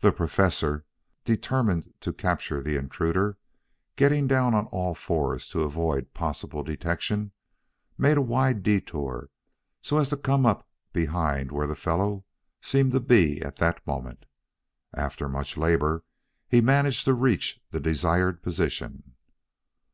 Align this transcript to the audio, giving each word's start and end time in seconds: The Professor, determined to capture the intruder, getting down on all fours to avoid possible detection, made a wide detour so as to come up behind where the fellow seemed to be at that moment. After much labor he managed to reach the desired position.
The 0.00 0.10
Professor, 0.10 0.86
determined 1.26 1.92
to 2.00 2.14
capture 2.14 2.62
the 2.62 2.76
intruder, 2.76 3.36
getting 3.94 4.26
down 4.26 4.54
on 4.54 4.68
all 4.68 4.94
fours 4.94 5.50
to 5.50 5.64
avoid 5.64 6.14
possible 6.14 6.62
detection, 6.62 7.30
made 7.98 8.16
a 8.16 8.22
wide 8.22 8.62
detour 8.62 9.28
so 9.82 9.98
as 9.98 10.08
to 10.08 10.16
come 10.16 10.46
up 10.46 10.66
behind 10.94 11.52
where 11.52 11.66
the 11.66 11.76
fellow 11.76 12.24
seemed 12.62 12.92
to 12.92 13.00
be 13.00 13.42
at 13.42 13.56
that 13.56 13.86
moment. 13.86 14.24
After 14.94 15.28
much 15.28 15.58
labor 15.58 16.04
he 16.48 16.62
managed 16.62 17.04
to 17.04 17.12
reach 17.12 17.60
the 17.70 17.80
desired 17.80 18.42
position. 18.42 19.14